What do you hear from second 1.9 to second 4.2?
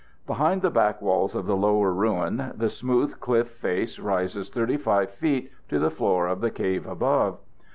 ruin the smooth cliff face